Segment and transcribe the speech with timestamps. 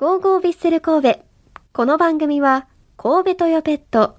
[0.00, 1.20] ゴーゴービッセル神戸。
[1.74, 2.66] この番組は、
[2.96, 4.16] 神戸トヨペット、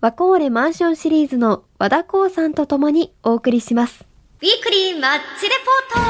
[0.00, 4.06] ワコーレマンションシリーズの和田光さんと共にお送りします。
[4.40, 6.02] ウィークリーマッチレポー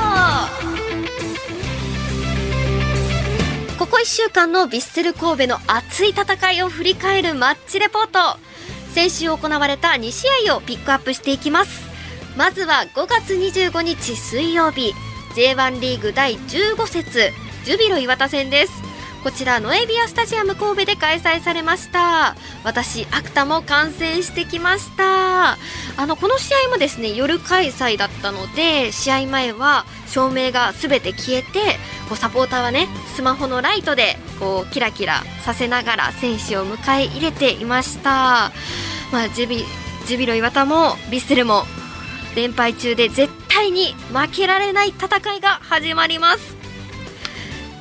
[3.78, 8.38] トここ1週間のヴィッセル神戸の熱い戦いを振り返るマッチレポート
[8.92, 11.88] 先週行われた2試合をピックアップしていきます
[12.36, 14.92] まずは5月25日水曜日
[15.34, 17.30] J1 リーグ第15節
[17.64, 18.89] ジュビロ磐田戦です
[19.22, 22.36] こちらノエビアスタジアム神戸で開催されました。
[22.64, 25.52] 私アクタも観戦してきました。
[25.52, 31.76] あのこの試合もですね夜開催だったので試合前は照明がすべて消えて
[32.08, 38.52] こうサポーターはねスマホのライトでこうキラキラさせながら選手を迎え入れていました。
[39.12, 39.64] まあジュビ
[40.06, 41.64] ジュビロ磐田もヴィッセルも
[42.34, 46.59] 連敗中で絶対に負けられない戦いが始まります。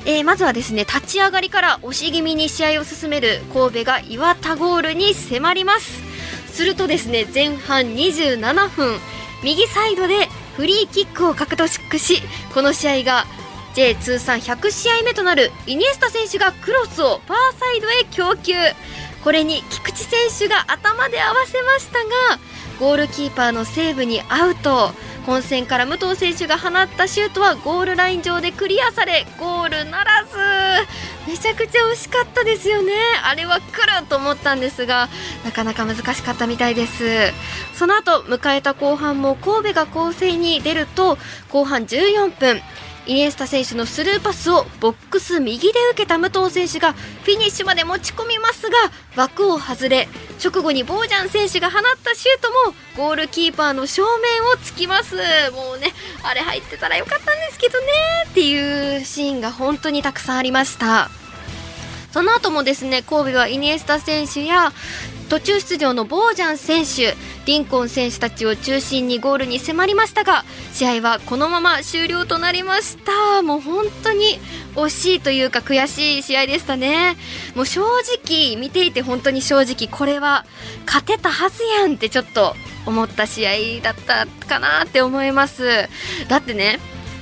[0.06, 6.02] えー、まずはですね立ち上がりから押し気味に試合を進める神戸が岩田ゴールに迫ります。
[6.52, 8.98] するとですね前半27分
[9.42, 13.24] 右サイドでフリーキックを獲得しこの試合が
[13.74, 18.54] J 通算100試合目となるイニエスタ選手がクロスをファーサイドへ供給。
[19.22, 22.40] これに菊池選手が頭で合わせましたが
[22.80, 24.92] ゴールキーパーのセーブにアウト。
[25.30, 30.36] 本戦から武藤選手が放ったシュートはゴールライン上でクリアされゴールならず。
[31.30, 32.92] めちゃくちゃ惜しかったですよね。
[33.22, 35.08] あれは来ると思ったんですが
[35.44, 37.32] なかなか難しかったみたいです。
[37.74, 41.16] その後迎えた後半も神戸が攻勢に出ると
[41.48, 42.60] 後半14分
[43.06, 48.76] イニエスタ選手のスルーパスをボックス右で受けた武藤選手がフィニッシュまで持ち込みますが
[49.16, 50.06] 枠を外れ
[50.42, 55.16] 直後にボージャン選手が放ったシュートもゴールキーパーの正面をつきます。
[55.52, 57.86] もうねあれ入ってたらよかったんですけどね
[58.28, 61.10] っていうシーンが本当にたくさんありました。
[62.12, 64.72] その後もですね神戸はイニエスタ選手や
[65.30, 67.16] 途中出場のボージャン選手。
[67.46, 73.42] リンコン選手たちを中心にゴールに迫りましたが試合はこのまま終了となりました。
[73.42, 74.38] もう本当に
[74.74, 77.16] 惜しいというか悔しい試合でしたね。
[77.54, 77.82] もう正
[78.20, 80.44] 直見ていて本当に正直これは
[80.84, 82.54] 勝てたはずやんってちょっと
[82.84, 83.52] 思った試合
[83.82, 85.88] だったかなって思います。
[86.28, 86.78] だってね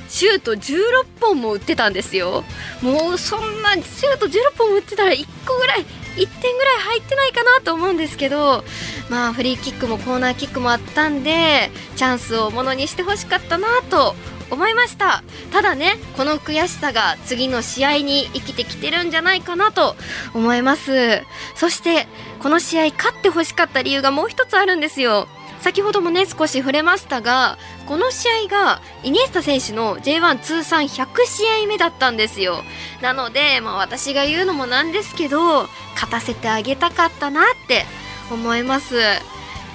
[0.08, 0.78] シュート16
[1.20, 2.42] 本も打ってたんですよ。
[2.82, 5.84] もうそんなシュート16本も打ってたら1個ぐらい
[6.16, 8.64] 1点ぐらい入ってないかなと思うんですけど
[9.08, 14.14] まあフリーキックもコーナーキックもあったんでチャンスをものにしてほしかったなと
[14.50, 15.22] 思いました。
[15.52, 19.94] ただねこの悔しさが次の試合に生きてきてるんじゃないかなと
[20.34, 21.22] 思います。
[21.54, 22.06] そして
[22.40, 25.28] この試合勝ってほしかった理由がもう一つあるんですよ。
[25.60, 32.62] 先ほどもね少し触れましたがこの試合がイニエスタ選手の J1 通算100試合目だったんですよ。
[33.00, 37.84] なので、まあ、私が言うのもなんですけど勝たせてあげたかったなって
[38.30, 38.96] 思います。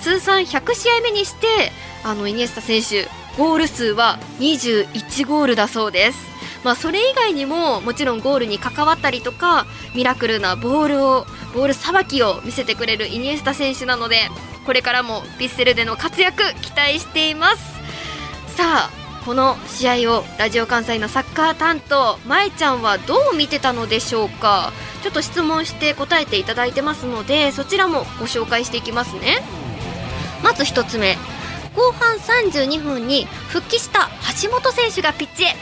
[0.02, 1.48] 通算100試合目にして
[2.04, 3.08] あのイニエスタ選手
[3.38, 6.34] ゴール数は21ゴールだそうです。
[6.64, 14.30] まあ、それ以外にももちろんゴールに関わったりとかミラクルなボールをボールさばきを見せてくれるイニエスタ選手なので
[14.66, 17.64] これからもヴィッセルでの活躍期待しています。
[18.56, 18.92] さあ
[19.26, 24.74] この試合をラジオ関西のサッカー担当まえちゃんはどう見てたのでしょうか。
[25.02, 29.42] ちょっと質問して答えていただいてますのでそちらもご紹介していきますね。
[30.44, 31.18] まず1つ目。
[31.76, 34.10] 後半32分に復帰した
[34.44, 35.56] 橋本選手がピッチへ。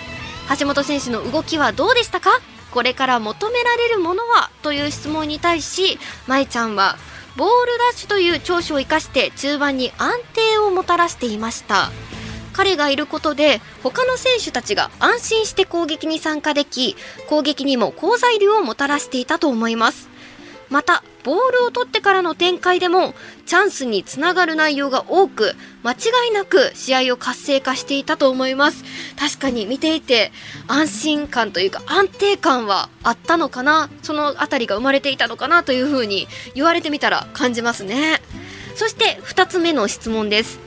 [0.59, 2.41] 橋本選手の動きはどうでしたか？
[2.71, 4.49] これから求められるものは？
[4.61, 6.97] という質問に対しまえちゃんは
[7.37, 11.91] ボールダッシュという長所を生かして中盤に安定をもたらしていました。
[12.53, 16.97] 彼がいることで他の選手たちが安心して攻撃に参加でき
[17.29, 20.10] 攻撃にも好材料をもたらしていたと思います。
[20.71, 23.13] またボールを取ってからの展開でも
[23.45, 25.95] チャンスにつながる内容が多く間違
[26.29, 28.83] いなく試合を活性化していたと思います。
[29.19, 30.31] 確かに見ていて
[30.67, 38.21] 安心感というか安定感はあったのかなその辺りが生まれていたのかなというふうに言われてみたら感じますね。
[38.75, 40.59] そして2つ目の質問です。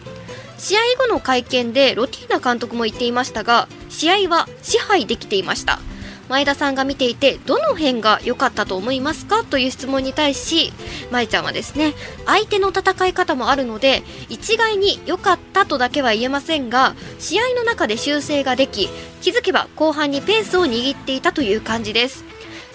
[0.58, 5.80] 試合後の会見でロティーナ監督も言っていましたが試合は支配できていました。
[6.28, 9.44] 前田さんが見ていてどの辺が良かったと思いますか？
[9.44, 10.72] という質問に対し
[11.10, 11.92] 舞ちゃんはですね
[12.24, 18.88] 相手の戦い方もあるので一概に良かったとだけは言えませんが試合の中で修正ができ
[19.20, 22.24] 気づけば後半にペースを握っていたという感じです。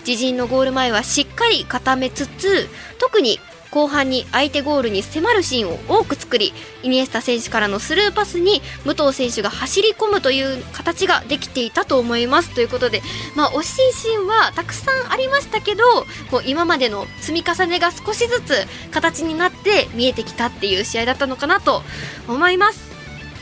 [0.07, 2.69] 自陣のゴール前はしっかり固めつつ
[2.99, 3.37] 特に
[3.71, 12.53] 後半に相手ゴールに迫るシーンを多く作りイニエスタ選手からのスルーパスに武藤選手が走り込むという形ができていたと思います。
[12.55, 13.01] ということで、
[13.35, 15.83] まあ、惜しいシーンはたくさんありましたけど
[16.31, 18.53] こう今までの積み重ねが少しずつ
[18.91, 21.83] 形になって見えてきたっていう試合だったのかなと
[22.27, 22.89] 思います。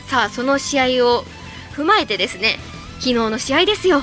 [0.08, 1.24] さあその試合を
[1.74, 2.56] 踏まえてですね
[2.98, 4.02] 昨日の試合ですよ。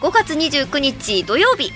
[0.00, 1.72] 5月29日土曜日。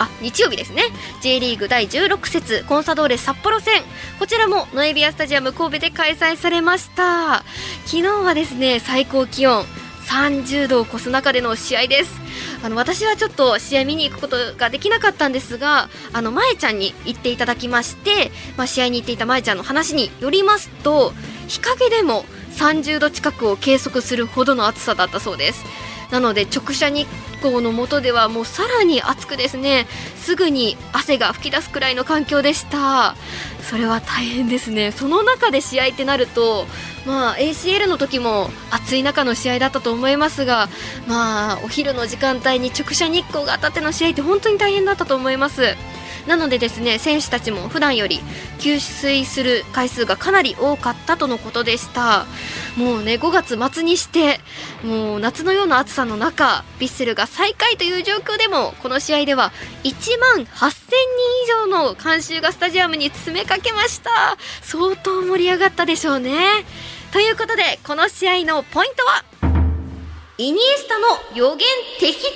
[0.00, 0.82] あ日曜日ですね。
[1.20, 3.82] J リーグ第16節コンサドーレ札幌戦。
[4.18, 7.44] こちらもノエビアスタジアム神戸で開催されました。
[7.84, 9.64] 昨日はですね最高気温
[10.06, 12.18] 30度を超す中での試合です。
[12.62, 21.12] あの私はちょっと試合見に行くことができなかったんですがあの舞ちゃんに行っていただきまして、まあ、試合に行っていた舞ちゃんの話によりますと
[21.46, 25.64] 日陰でも30度近くを計測するほどの暑さだったそうです。
[26.10, 29.86] なので直射日光の下ではもうさらに暑くですね。
[30.16, 33.14] すぐに汗が噴き出すくらいの環境でした。
[33.62, 34.92] それは大変ですね。
[34.92, 36.66] その中で試合ってなると
[37.06, 40.68] まあ ACL の時も暑い中の試合だったと思いますが
[41.06, 45.76] まあお昼の時間帯に直射日光が当たっての試合って本当に大変だったと思います。
[46.26, 48.20] なのでですね選手たちも普段より
[48.58, 52.26] 給水する回数がかなり多かったとのことでした。
[52.76, 54.40] もうね5月末にして
[54.84, 59.52] もう夏のような暑さの中ヴィッセルが最下位という状況でもこの試合では
[59.84, 60.94] 1万8000人
[61.44, 64.10] 以上の観衆がスタジアムに詰めかけました。
[64.62, 66.64] 相当盛り上がったでしょうね。
[67.12, 69.24] ということでこの試合のポイントは
[70.38, 71.66] イニエスタの予言
[71.98, 72.28] 的中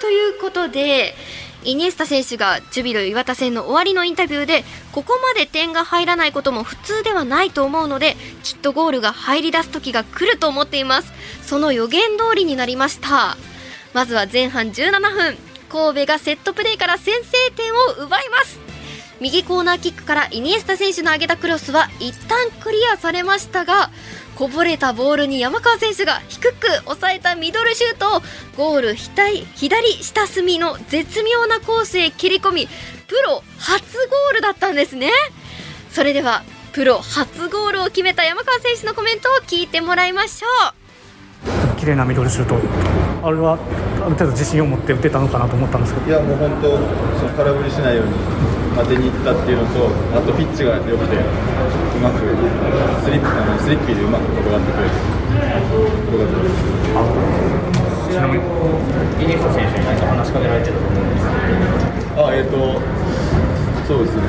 [0.00, 1.14] ということで
[1.64, 11.12] イニエスタ選手がジュビロ磐田戦の終わりのインタビューでここまで点が入らないことも普通ではないと思うのできっとゴールが入り出す時が来ると思っています。
[11.42, 13.36] その予言通りになりました。
[13.92, 15.36] まずは前半17分
[15.68, 18.58] 神戸がセットプレーから先制点を奪います。
[19.20, 23.90] 右コーナーキックからイニエスタ選手の上げたクロスは一旦クリアされましたが
[24.40, 28.22] こぼれたボールに山川選手が低く抑えたミドルシュートを
[28.56, 29.44] ゴール左
[30.02, 35.10] 下隅の絶妙なコースへ切り込みプロ初ゴールだったんですね。
[35.90, 36.42] それでは
[36.72, 40.46] プロ初ゴールを決めた山川選手のコメントを聞いてもらいましょ
[41.76, 41.78] う。
[41.78, 42.56] 綺麗なミドルシュート。
[43.22, 43.58] あれは
[44.02, 46.06] ある程度自信を持って打てたのかなと思ったんですけど。
[46.06, 46.78] いやもう本当
[47.36, 48.12] 空振りしないように
[48.76, 51.22] 当てに行ったっていうのとあとピッチが良くてう
[52.02, 52.20] まく
[53.02, 56.54] スリッあのスリッピーでうまく転がってくれてよかったです。
[58.10, 58.44] ちなみに
[59.22, 61.26] イニエスタ選手に何か話しかけられてたと思うんです
[62.16, 62.80] あえっ、ー、と
[63.86, 64.22] そうですね。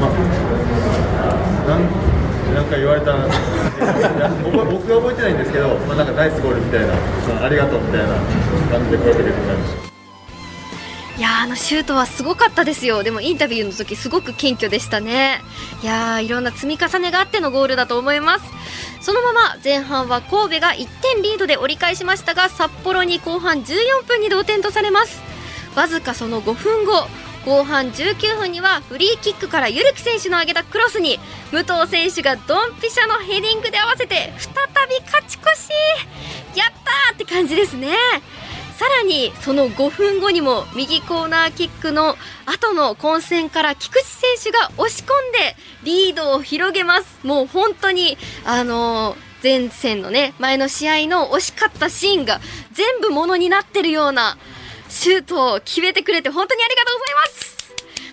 [0.00, 0.12] まあ
[1.68, 1.80] なん
[2.54, 3.14] なんか言われた。
[4.44, 6.94] 僕は覚えてないんですけど、まあ、なんかナイスゴールみたいな
[7.44, 8.08] ありがとうみたいな
[8.70, 9.93] 感じで声かけてもらいました
[11.16, 13.04] いやあのシュートはすごかったですよ。
[13.04, 15.42] でもインタビューの時すごく謙虚でしたね。
[15.82, 18.44] いやいろんな積み重ねがあってのゴールだと思います。
[19.00, 25.22] そのまま前半は神戸が1点リードで折り返しましたが札幌に後半14分に同点とされます。
[25.76, 27.06] わずかその5分後
[27.44, 31.20] 後半19分にはフリーキックからゆるき選手の上げたクロスに
[31.52, 34.52] 武藤選手がドンピシャのヘディングで合わせて再
[34.88, 35.70] び勝ち越し。
[36.58, 37.96] やったーって感じですね。
[38.78, 47.24] さらにその5分後にも右コーナーキックの後の混戦から菊池選手が押し込んでリードを広げます。
[47.24, 52.40] もう本当にあの前線のね前の試合の惜しかったシーンが
[52.72, 54.38] 全部ものになってるような
[54.88, 57.53] シュートを決めてくれて本当にありがとうございます。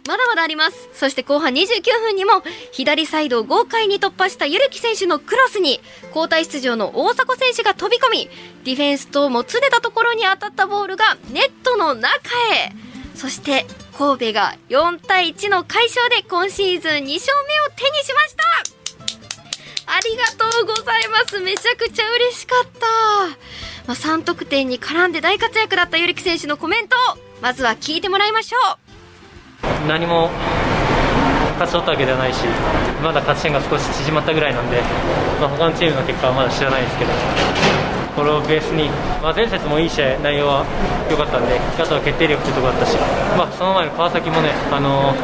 [0.07, 0.89] まだまだあります。
[0.93, 8.29] そして後半29分にも左サイドを豪快に突破したゆるき選手のクロスに交代出場の大迫選手が飛び込み
[8.63, 12.17] ディフェンスともつれたところに当たったボールがネットの中
[12.53, 12.73] へ。
[13.15, 13.65] そして
[13.97, 17.19] 神戸が4対1の快勝で今シーズン2勝目を
[17.75, 18.43] 手にしました。
[19.93, 21.39] ありがとうございます。
[21.39, 22.87] めちゃくちゃ嬉しかった、
[23.87, 28.80] まあ、3得点に絡んで大活躍だったゆるき選手のコメントをまずは聞いてもらいましょう。
[29.87, 30.29] 何も
[31.59, 32.45] 勝ち取ったわけではないし
[33.03, 34.81] まだ勝ち点が少し縮まったぐらいなんで、
[35.39, 37.11] まあ、他のチームの結果はまだ知らないですけど
[38.15, 38.89] これをベースに、
[39.21, 40.65] まあ、前節もいい試合内容は
[41.09, 42.97] 良かったんであとは決定力というところだったし、
[43.37, 45.15] まあ、その前の川崎もね、あの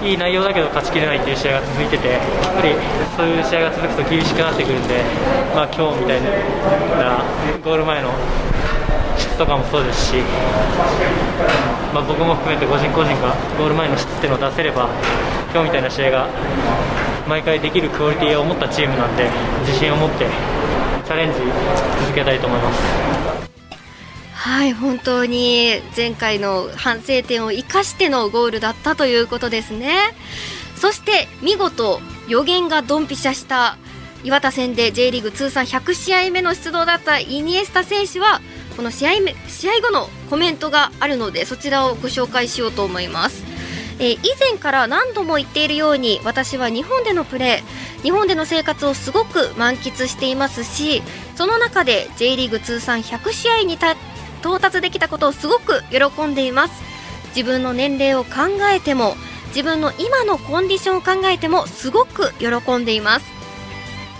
[0.00, 2.74] ー、いい内容だけど勝ちきれないという試合が続いててやっぱり
[3.16, 5.04] そういう試合が続くと厳しくなってくるんで、
[5.54, 6.30] まあ、今日みたいな
[7.62, 8.10] ゴール前の
[9.36, 10.16] とかもそうですし、
[11.94, 14.88] まあ、僕も含めて個人個人がゴール前の質っていうのを出せれば
[15.52, 16.28] 今日みたいな試合が
[17.28, 19.28] 毎回できるクオリティを持ったチームなんで
[19.66, 20.26] 自信を持って
[21.04, 23.22] チャレンジ続けたいと思います。
[24.42, 29.94] はい本当に前回の反省点を生かしてのゴールだったということですね
[30.74, 33.78] そして見事予言がドンピシャした
[34.24, 38.40] 岩田戦で J リーグ通算100試合目の出場だったイニエスタ選手は
[38.74, 39.10] この試合
[39.48, 43.44] 試合後のコメントがあるのでそちらをご紹介しようと思います。
[43.98, 51.02] えー以前から何度も言っているように私は日本でのプレー日本での生活をすごく満喫していますし
[51.36, 56.82] その中で J リーグ通算100試合に到達できたことをすごく喜んでいます。
[57.28, 59.14] 自分の年齢を考えても
[59.48, 63.26] 自分の今のコンディションを考えてもすごく喜んでいます。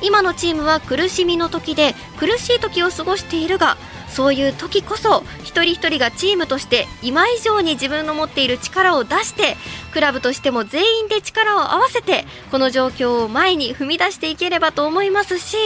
[0.03, 3.77] 今のチームは苦しみの時で苦しい時を過ごしているが
[4.13, 9.57] そういう時こそ一人一人がチームとして今以上に自分の持っている力を出して
[9.93, 15.57] クラブとしても全員で力を合わせてこの状況を前に踏み出していければと思いますし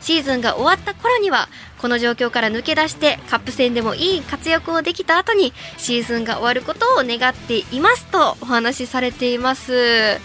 [0.00, 10.18] シーズンが終わった頃にはこの状況から抜け出してカップ戦でもいい活躍をできた後にシーズンが終わることを願っていますとお話しされています。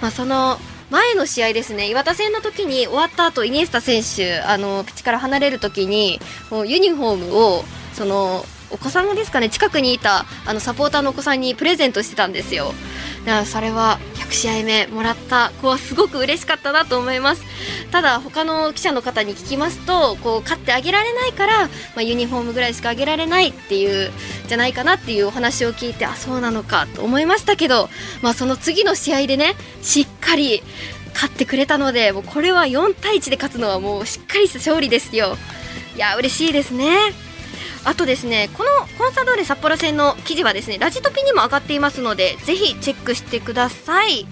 [0.00, 0.58] まあ、その
[0.94, 6.20] 前の試合ですね岩田戦の時に終わった後イニエスタ選手あのピッチから離れる時に
[6.52, 12.72] もうユニフォームをそのお子さんがですかね近くにいたあのサポーターのお子さんにプレゼントしてたんですよ。
[13.24, 13.98] だからそれは
[14.34, 17.42] 試合目もらった子はすごく嬉しかったなと思います。
[17.90, 24.10] ただ他の記者の方に聞きますとこう勝ってあげられないから、まあ、ユニフォームぐらいしかあげられないっていう
[24.48, 27.88] じゃないかなっていうお話を聞いてあそうなのかと思いましたけど、
[28.22, 30.62] まあ、その次の試合でねしっかり
[31.14, 35.36] 勝ってくれたのでもうこれは4対1で勝つのはもうしっかりした勝利ですよ。
[35.94, 37.23] いや嬉しいですね。
[37.84, 44.26] あとですねこのコンサドーレ札幌戦の記事はですねラジトピにも上がっていますのでぜひチェックしてください。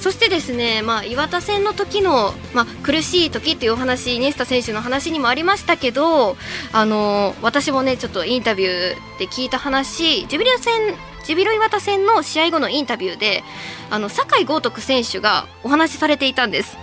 [0.00, 6.36] そしてですね、まあ、岩田戦の時の、まあ、苦しい時というお話イニエスタ選手の話にもありましたけど
[6.72, 10.94] あの私もねちょっとインタビューで聞いた話ジュビロ戦
[11.24, 13.42] ジュビロ岩田戦の試合後のインタビューで
[13.90, 16.76] あの酒井豪徳選手がお話しされていたんです。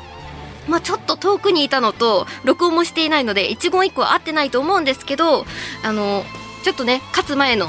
[0.67, 5.45] まあ、ちょっと遠くにいたのと録音もしていないので一言一句は合ってないと思うんですけど
[5.83, 6.23] あの
[6.63, 7.67] ちょっとね勝つ前の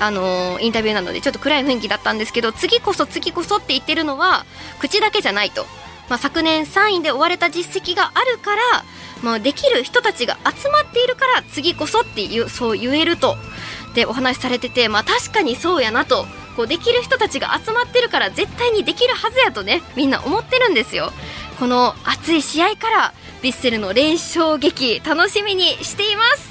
[0.00, 4.46] あのインタビューなのでちょっと暗い雰囲気だったんですけど次こそ次こそって言ってるのは
[4.78, 5.66] 口だけじゃないと、
[6.08, 8.62] まあ、昨年3位で終われた実績があるから、
[9.22, 13.36] まあ、できる人たちが集まっているから次こそっていうそう言えると。
[13.94, 16.24] でお話しされてて、まあ、確かにそうやなと。
[16.56, 21.12] こうできる人たちが集まってるから絶対にできるはずやとねみんな思ってるんですよ。
[21.60, 26.49] この熱い試合からヴィッセルの連勝劇楽しみにしています。